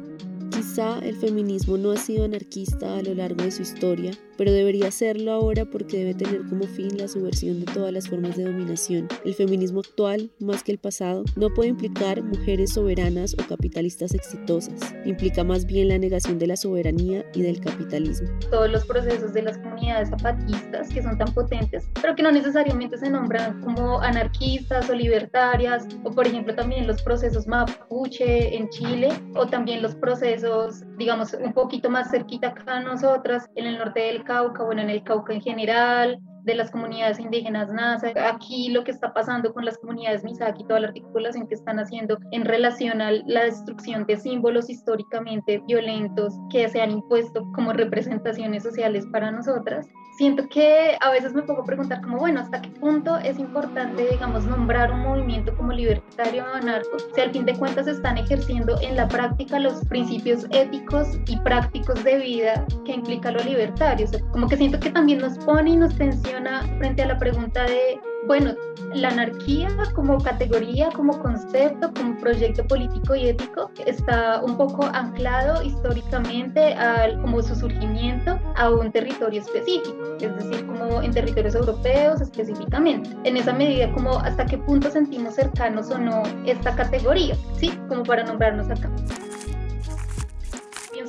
Quizá 0.52 0.98
el 0.98 1.16
feminismo 1.16 1.78
no 1.78 1.92
ha 1.92 1.96
sido 1.96 2.24
anarquista 2.24 2.98
a 2.98 3.02
lo 3.02 3.14
largo 3.14 3.42
de 3.42 3.50
su 3.50 3.62
historia, 3.62 4.12
pero 4.36 4.52
debería 4.52 4.90
serlo 4.90 5.32
ahora 5.32 5.64
porque 5.64 5.98
debe 5.98 6.14
tener 6.14 6.46
como 6.46 6.64
fin 6.64 6.96
la 6.98 7.08
subversión 7.08 7.60
de 7.60 7.72
todas 7.72 7.92
las 7.92 8.08
formas 8.08 8.36
de 8.36 8.44
dominación. 8.44 9.08
El 9.24 9.34
feminismo 9.34 9.80
actual, 9.80 10.30
más 10.40 10.62
que 10.62 10.72
el 10.72 10.78
pasado, 10.78 11.24
no 11.36 11.48
puede 11.54 11.70
implicar 11.70 12.22
mujeres 12.22 12.74
soberanas 12.74 13.34
o 13.34 13.48
capitalistas 13.48 14.14
exitosas, 14.14 14.94
implica 15.06 15.42
más 15.42 15.64
bien 15.64 15.88
la 15.88 15.98
negación 15.98 16.38
de 16.38 16.48
la 16.48 16.56
soberanía 16.56 17.24
y 17.34 17.42
del 17.42 17.60
capitalismo. 17.60 18.28
Todos 18.50 18.70
los 18.70 18.84
procesos 18.84 19.32
de 19.32 19.42
las 19.42 19.58
comunidades 19.58 20.10
zapatistas 20.10 20.88
que 20.90 21.02
son 21.02 21.16
tan 21.16 21.32
potentes, 21.32 21.88
pero 22.00 22.14
que 22.14 22.22
no 22.22 22.30
necesariamente 22.30 22.98
se 22.98 23.10
nombran 23.10 23.60
como 23.62 24.00
anarquistas 24.00 24.88
o 24.90 24.94
libertarias, 24.94 25.86
o 26.04 26.10
por 26.10 26.26
ejemplo 26.26 26.54
también 26.54 26.86
los 26.86 27.02
procesos 27.02 27.21
mapuche 27.46 28.56
en 28.56 28.68
Chile, 28.70 29.08
o 29.34 29.46
también 29.46 29.82
los 29.82 29.94
procesos, 29.94 30.82
digamos, 30.98 31.34
un 31.34 31.52
poquito 31.52 31.90
más 31.90 32.10
cerquita 32.10 32.48
acá 32.48 32.76
a 32.76 32.80
nosotras, 32.80 33.48
en 33.56 33.66
el 33.66 33.78
norte 33.78 34.00
del 34.00 34.24
Cauca, 34.24 34.64
bueno, 34.64 34.82
en 34.82 34.90
el 34.90 35.02
Cauca 35.02 35.32
en 35.32 35.40
general, 35.40 36.20
de 36.44 36.54
las 36.54 36.70
comunidades 36.70 37.20
indígenas 37.20 37.72
NASA, 37.72 38.12
aquí 38.28 38.70
lo 38.70 38.82
que 38.84 38.90
está 38.90 39.12
pasando 39.12 39.52
con 39.52 39.64
las 39.64 39.78
comunidades 39.78 40.24
Misaki, 40.24 40.64
toda 40.64 40.80
la 40.80 40.88
articulación 40.88 41.46
que 41.46 41.54
están 41.54 41.78
haciendo 41.78 42.18
en 42.32 42.44
relación 42.44 43.00
a 43.00 43.12
la 43.12 43.44
destrucción 43.44 44.06
de 44.06 44.16
símbolos 44.16 44.68
históricamente 44.68 45.62
violentos 45.66 46.34
que 46.50 46.68
se 46.68 46.80
han 46.80 46.90
impuesto 46.90 47.44
como 47.54 47.72
representaciones 47.72 48.64
sociales 48.64 49.06
para 49.12 49.30
nosotras. 49.30 49.86
Siento 50.16 50.46
que 50.48 50.96
a 51.00 51.10
veces 51.10 51.32
me 51.32 51.42
pongo 51.42 51.62
a 51.62 51.64
preguntar 51.64 52.02
como, 52.02 52.18
bueno, 52.18 52.40
¿hasta 52.40 52.60
qué 52.60 52.68
punto 52.68 53.16
es 53.16 53.38
importante, 53.38 54.06
digamos, 54.10 54.44
nombrar 54.44 54.92
un 54.92 55.00
movimiento 55.00 55.56
como 55.56 55.72
libertario 55.72 56.44
o 56.44 56.54
anarco 56.54 56.98
si 57.14 57.20
al 57.20 57.32
fin 57.32 57.46
de 57.46 57.54
cuentas 57.54 57.86
están 57.86 58.18
ejerciendo 58.18 58.78
en 58.82 58.96
la 58.96 59.08
práctica 59.08 59.58
los 59.58 59.84
principios 59.86 60.46
éticos 60.50 61.18
y 61.26 61.38
prácticos 61.38 62.04
de 62.04 62.18
vida 62.18 62.66
que 62.84 62.92
implica 62.92 63.30
lo 63.30 63.42
libertario? 63.42 64.06
como 64.30 64.48
que 64.48 64.56
siento 64.56 64.78
que 64.78 64.90
también 64.90 65.18
nos 65.18 65.38
pone 65.38 65.70
y 65.70 65.76
nos 65.76 65.96
tensiona 65.96 66.62
frente 66.78 67.02
a 67.02 67.06
la 67.06 67.18
pregunta 67.18 67.64
de 67.64 67.98
Bueno, 68.26 68.54
la 68.94 69.08
anarquía 69.08 69.68
como 69.94 70.18
categoría, 70.18 70.90
como 70.90 71.18
concepto, 71.20 71.92
como 71.92 72.16
proyecto 72.18 72.64
político 72.66 73.14
y 73.14 73.28
ético 73.28 73.70
está 73.84 74.40
un 74.42 74.56
poco 74.56 74.84
anclado 74.84 75.62
históricamente 75.62 76.74
al, 76.74 77.20
como 77.20 77.42
su 77.42 77.54
surgimiento 77.56 78.38
a 78.56 78.70
un 78.70 78.92
territorio 78.92 79.40
específico, 79.40 80.16
es 80.20 80.36
decir, 80.36 80.66
como 80.66 81.02
en 81.02 81.12
territorios 81.12 81.54
europeos 81.54 82.20
específicamente. 82.20 83.10
En 83.24 83.36
esa 83.36 83.52
medida, 83.52 83.92
como 83.92 84.18
hasta 84.18 84.46
qué 84.46 84.58
punto 84.58 84.90
sentimos 84.90 85.34
cercanos 85.34 85.90
o 85.90 85.98
no 85.98 86.22
esta 86.46 86.74
categoría, 86.76 87.36
¿sí? 87.56 87.70
Como 87.88 88.04
para 88.04 88.22
nombrarnos 88.22 88.70
acá 88.70 88.90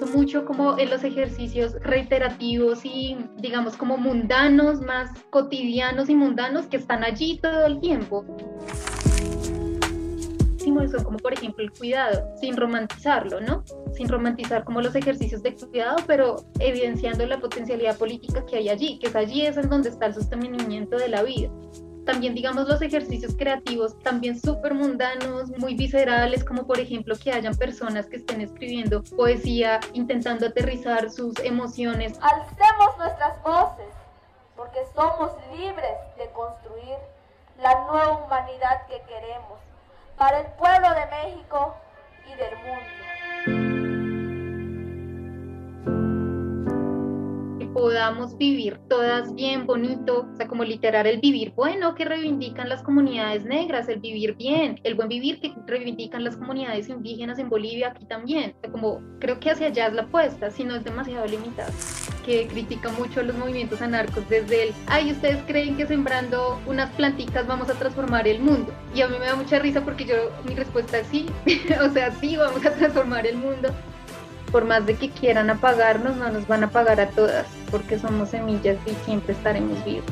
mucho 0.08 0.46
como 0.46 0.78
en 0.78 0.90
los 0.90 1.04
ejercicios 1.04 1.74
reiterativos 1.82 2.86
y 2.86 3.18
digamos 3.38 3.78
como 3.78 3.98
mundanos, 3.98 4.82
más 4.82 5.12
cotidianos 5.30 6.10
y 6.10 6.16
mundanos 6.16 6.66
que 6.68 6.78
están 6.78 7.04
allí 7.04 7.40
todo 7.42 7.66
el 7.66 7.80
tiempo 7.80 8.26
son 10.90 11.04
como 11.04 11.18
por 11.18 11.34
ejemplo 11.34 11.64
el 11.64 11.72
cuidado, 11.72 12.36
sin 12.40 12.56
romantizarlo, 12.58 13.40
¿no? 13.42 13.64
Sin 13.94 14.08
romantizar 14.08 14.64
como 14.64 14.82
los 14.82 14.96
ejercicios 14.96 15.44
de 15.44 15.56
cuidado, 15.56 15.98
pero 16.08 16.38
evidenciando 16.60 17.26
la 17.26 17.40
potencialidad 17.40 17.98
política 17.98 18.46
que 18.46 18.58
hay 18.58 18.70
allí, 18.70 19.00
que 19.00 19.08
es 19.08 19.16
allí 19.16 19.46
es 19.46 19.58
en 19.58 19.70
donde 19.70 19.90
está 19.90 20.08
el 20.08 20.14
sostenimiento 20.14 20.98
de 20.98 21.10
la 21.10 21.24
vida 21.24 21.50
también 22.06 22.34
digamos 22.36 22.68
los 22.68 22.82
ejercicios 22.82 23.36
creativos 23.38 23.98
también 24.00 24.40
súper 24.40 24.74
mundanos, 24.74 25.50
muy 25.58 25.76
viscerales, 25.76 26.44
como 26.44 26.66
por 26.66 26.80
ejemplo 26.80 27.16
que 27.22 27.32
hayan 27.32 27.56
personas 27.56 28.08
que 28.08 28.18
estén 28.18 28.42
escribiendo 28.42 29.04
poesía, 29.04 29.80
intentando 29.94 30.48
aterrizar 30.48 31.10
sus 31.10 31.38
emociones. 31.40 32.20
Alcemos 32.22 32.98
nuestras 32.98 33.42
voces, 33.44 33.94
porque 34.56 34.80
somos 34.96 35.32
libres 35.58 35.98
de 36.18 36.30
construir 36.32 36.98
la 37.62 37.74
nueva 37.86 38.26
humanidad 38.26 38.88
que 38.88 39.02
queremos 39.08 39.60
para 40.18 40.42
el 40.42 40.48
pueblo 40.54 40.90
de 40.90 41.06
México 41.08 41.76
y 42.26 42.36
del 42.36 42.56
mundo. 42.58 44.03
Podamos 47.74 48.38
vivir 48.38 48.80
todas 48.89 49.34
bien 49.34 49.65
bonito, 49.65 50.27
o 50.32 50.36
sea, 50.36 50.48
como 50.48 50.63
literar 50.63 51.08
el 51.08 51.20
vivir 51.20 51.53
bueno 51.56 51.96
que 51.96 52.06
reivindican 52.06 52.70
las 52.70 52.84
comunidades 52.84 53.44
negras, 53.46 53.89
el 53.89 54.00
vivir 54.00 54.36
bien, 54.36 54.80
el 54.84 54.96
buen 54.96 55.10
vivir 55.10 55.39
que 55.39 55.53
reivindican 55.65 56.24
las 56.24 56.38
comunidades 56.38 56.89
indígenas 56.89 57.39
en 57.39 57.50
Bolivia 57.50 57.89
aquí 57.89 58.06
también. 58.06 58.53
O 58.58 58.62
sea, 58.62 58.72
como 58.72 59.01
creo 59.20 59.39
que 59.39 59.51
hacia 59.51 59.68
allá 59.68 59.88
es 59.88 59.94
la 59.94 60.03
apuesta, 60.03 60.51
si 60.51 60.63
no 60.63 60.75
es 60.75 60.84
demasiado 60.84 61.25
limitada 61.25 61.72
que 62.25 62.48
critica 62.48 62.89
mucho 62.89 63.22
los 63.22 63.36
movimientos 63.36 63.82
anarcos 63.82 64.27
desde 64.30 64.70
el, 64.70 64.75
ay, 64.88 65.12
ustedes 65.12 65.44
creen 65.46 65.75
que 65.75 65.86
sembrando 65.86 66.60
unas 66.65 66.89
plantitas 66.92 67.46
vamos 67.48 67.70
a 67.70 67.74
transformar 67.74 68.27
el 68.27 68.39
mundo. 68.39 68.74
Y 68.96 69.01
a 69.01 69.08
mí 69.08 69.18
me 69.20 69.25
da 69.25 69.36
mucha 69.36 69.60
risa 69.60 69.82
porque 69.82 70.06
yo, 70.06 70.15
mi 70.46 70.56
respuesta 70.56 71.00
es 71.00 71.08
sí, 71.08 71.25
o 71.86 71.89
sea, 71.89 72.12
sí, 72.12 72.38
vamos 72.38 72.65
a 72.65 72.74
transformar 72.74 73.27
el 73.27 73.38
mundo, 73.38 73.70
por 74.54 74.66
más 74.66 74.86
de 74.86 74.96
que 74.96 75.10
quieran 75.10 75.50
apagarnos, 75.50 76.16
no 76.16 76.30
nos 76.30 76.48
van 76.48 76.64
a 76.64 76.68
apagar 76.68 77.02
a 77.02 77.10
todas, 77.10 77.48
porque 77.72 77.98
somos 77.98 78.30
semillas 78.30 78.78
y 78.86 78.92
siempre 79.04 79.34
estaremos 79.34 79.84
vivos. 79.84 80.06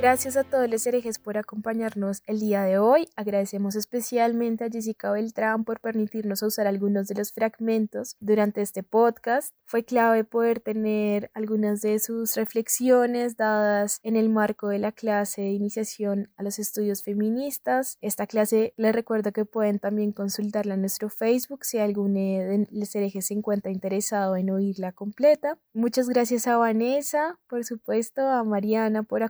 Gracias 0.00 0.38
a 0.38 0.44
todos 0.44 0.70
los 0.70 0.86
herejes 0.86 1.18
por 1.18 1.36
acompañarnos 1.36 2.22
el 2.26 2.40
día 2.40 2.62
de 2.62 2.78
hoy. 2.78 3.10
Agradecemos 3.16 3.76
especialmente 3.76 4.64
a 4.64 4.70
Jessica 4.70 5.12
Beltrán 5.12 5.64
por 5.64 5.78
permitirnos 5.80 6.42
usar 6.42 6.66
algunos 6.66 7.06
de 7.06 7.16
los 7.16 7.32
fragmentos 7.32 8.16
durante 8.18 8.62
este 8.62 8.82
podcast. 8.82 9.54
Fue 9.66 9.84
clave 9.84 10.24
poder 10.24 10.60
tener 10.60 11.30
algunas 11.34 11.82
de 11.82 11.98
sus 11.98 12.34
reflexiones 12.34 13.36
dadas 13.36 14.00
en 14.02 14.16
el 14.16 14.30
marco 14.30 14.68
de 14.68 14.78
la 14.78 14.90
clase 14.90 15.42
de 15.42 15.50
iniciación 15.50 16.30
a 16.38 16.44
los 16.44 16.58
estudios 16.58 17.02
feministas. 17.02 17.98
Esta 18.00 18.26
clase 18.26 18.72
les 18.78 18.94
recuerdo 18.94 19.32
que 19.32 19.44
pueden 19.44 19.80
también 19.80 20.12
consultarla 20.12 20.74
en 20.74 20.80
nuestro 20.80 21.10
Facebook 21.10 21.66
si 21.66 21.76
algún 21.76 22.14
de 22.14 22.66
los 22.70 22.94
herejes 22.94 23.26
se 23.26 23.34
encuentra 23.34 23.70
interesado 23.70 24.34
en 24.36 24.48
oírla 24.48 24.92
completa. 24.92 25.58
Muchas 25.74 26.08
gracias 26.08 26.46
a 26.46 26.56
Vanessa, 26.56 27.38
por 27.48 27.64
supuesto, 27.66 28.22
a 28.22 28.42
Mariana 28.44 29.02
por 29.02 29.22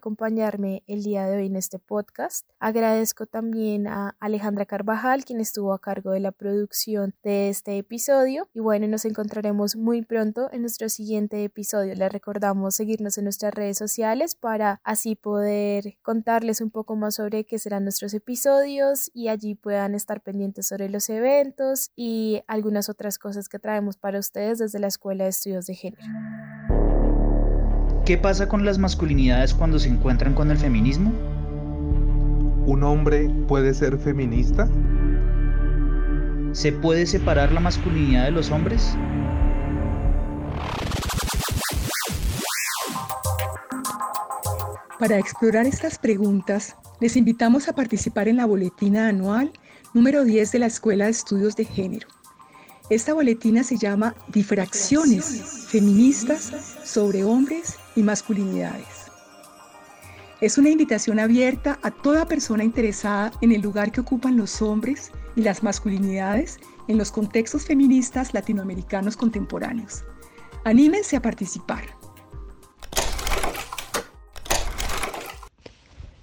acompañarme 0.60 0.82
el 0.86 1.02
día 1.02 1.26
de 1.26 1.36
hoy 1.36 1.46
en 1.46 1.56
este 1.56 1.78
podcast. 1.78 2.46
Agradezco 2.58 3.26
también 3.26 3.86
a 3.86 4.16
Alejandra 4.20 4.66
Carvajal, 4.66 5.24
quien 5.24 5.40
estuvo 5.40 5.72
a 5.72 5.80
cargo 5.80 6.10
de 6.12 6.20
la 6.20 6.32
producción 6.32 7.14
de 7.22 7.48
este 7.48 7.78
episodio. 7.78 8.48
Y 8.54 8.60
bueno, 8.60 8.86
nos 8.86 9.04
encontraremos 9.04 9.76
muy 9.76 10.02
pronto 10.02 10.50
en 10.52 10.62
nuestro 10.62 10.88
siguiente 10.88 11.42
episodio. 11.44 11.94
Les 11.94 12.12
recordamos 12.12 12.74
seguirnos 12.74 13.18
en 13.18 13.24
nuestras 13.24 13.54
redes 13.54 13.78
sociales 13.78 14.34
para 14.34 14.80
así 14.84 15.16
poder 15.16 15.96
contarles 16.02 16.60
un 16.60 16.70
poco 16.70 16.96
más 16.96 17.14
sobre 17.14 17.44
qué 17.44 17.58
serán 17.58 17.84
nuestros 17.84 18.14
episodios 18.14 19.10
y 19.14 19.28
allí 19.28 19.54
puedan 19.54 19.94
estar 19.94 20.20
pendientes 20.20 20.66
sobre 20.66 20.88
los 20.88 21.08
eventos 21.08 21.90
y 21.96 22.42
algunas 22.46 22.88
otras 22.88 23.18
cosas 23.18 23.48
que 23.48 23.58
traemos 23.58 23.96
para 23.96 24.18
ustedes 24.18 24.58
desde 24.58 24.78
la 24.78 24.88
Escuela 24.88 25.24
de 25.24 25.30
Estudios 25.30 25.66
de 25.66 25.74
Género. 25.74 26.02
¿Qué 28.04 28.16
pasa 28.16 28.48
con 28.48 28.64
las 28.64 28.78
masculinidades 28.78 29.54
cuando 29.54 29.78
se 29.78 29.88
encuentran 29.88 30.34
con 30.34 30.50
el 30.50 30.56
feminismo? 30.56 31.12
¿Un 32.66 32.82
hombre 32.82 33.30
puede 33.46 33.74
ser 33.74 33.98
feminista? 33.98 34.68
¿Se 36.52 36.72
puede 36.72 37.06
separar 37.06 37.52
la 37.52 37.60
masculinidad 37.60 38.24
de 38.24 38.30
los 38.30 38.50
hombres? 38.50 38.96
Para 44.98 45.18
explorar 45.18 45.66
estas 45.66 45.98
preguntas, 45.98 46.76
les 47.00 47.16
invitamos 47.16 47.68
a 47.68 47.74
participar 47.74 48.28
en 48.28 48.38
la 48.38 48.46
boletina 48.46 49.08
anual 49.08 49.52
número 49.94 50.24
10 50.24 50.52
de 50.52 50.58
la 50.58 50.66
Escuela 50.66 51.04
de 51.04 51.10
Estudios 51.12 51.54
de 51.54 51.64
Género. 51.64 52.08
Esta 52.88 53.14
boletina 53.14 53.62
se 53.62 53.76
llama 53.76 54.16
Difracciones 54.28 55.66
feministas 55.68 56.52
sobre 56.82 57.22
hombres 57.22 57.76
y 57.96 58.02
masculinidades. 58.02 59.10
Es 60.40 60.56
una 60.56 60.70
invitación 60.70 61.18
abierta 61.18 61.78
a 61.82 61.90
toda 61.90 62.26
persona 62.26 62.64
interesada 62.64 63.30
en 63.42 63.52
el 63.52 63.60
lugar 63.60 63.92
que 63.92 64.00
ocupan 64.00 64.38
los 64.38 64.62
hombres 64.62 65.12
y 65.36 65.42
las 65.42 65.62
masculinidades 65.62 66.58
en 66.88 66.96
los 66.96 67.12
contextos 67.12 67.66
feministas 67.66 68.32
latinoamericanos 68.32 69.16
contemporáneos. 69.16 70.02
Anímense 70.64 71.16
a 71.16 71.22
participar. 71.22 71.99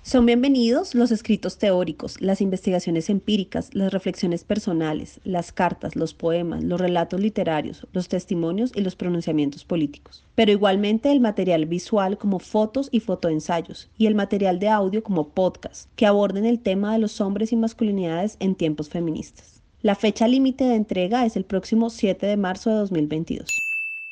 Son 0.07 0.25
bienvenidos 0.25 0.95
los 0.95 1.11
escritos 1.11 1.57
teóricos, 1.57 2.21
las 2.21 2.39
investigaciones 2.39 3.09
empíricas, 3.09 3.73
las 3.73 3.91
reflexiones 3.91 4.45
personales, 4.45 5.19
las 5.25 5.51
cartas, 5.51 5.97
los 5.97 6.13
poemas, 6.13 6.63
los 6.63 6.79
relatos 6.79 7.19
literarios, 7.19 7.85
los 7.91 8.07
testimonios 8.07 8.71
y 8.73 8.79
los 8.83 8.95
pronunciamientos 8.95 9.65
políticos. 9.65 10.23
Pero 10.33 10.53
igualmente 10.53 11.11
el 11.11 11.19
material 11.19 11.65
visual 11.65 12.17
como 12.17 12.39
fotos 12.39 12.87
y 12.89 13.01
fotoensayos 13.01 13.89
y 13.97 14.05
el 14.05 14.15
material 14.15 14.59
de 14.59 14.69
audio 14.69 15.03
como 15.03 15.27
podcast, 15.27 15.89
que 15.97 16.05
aborden 16.05 16.45
el 16.45 16.61
tema 16.61 16.93
de 16.93 16.99
los 16.99 17.19
hombres 17.19 17.51
y 17.51 17.57
masculinidades 17.57 18.37
en 18.39 18.55
tiempos 18.55 18.87
feministas. 18.87 19.61
La 19.81 19.95
fecha 19.95 20.25
límite 20.29 20.63
de 20.63 20.75
entrega 20.75 21.25
es 21.25 21.35
el 21.35 21.43
próximo 21.43 21.89
7 21.89 22.25
de 22.27 22.37
marzo 22.37 22.69
de 22.69 22.77
2022. 22.77 23.59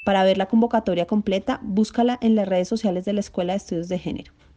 Para 0.04 0.26
ver 0.26 0.38
la 0.38 0.48
convocatoria 0.48 1.08
completa, 1.08 1.62
búscala 1.64 2.20
en 2.22 2.36
las 2.36 2.50
redes 2.50 2.68
sociales 2.68 3.06
de 3.06 3.14
la 3.14 3.22
Escuela 3.22 3.54
de 3.54 3.58
Estudios 3.58 3.88
de 3.88 3.98
Género. 3.98 4.35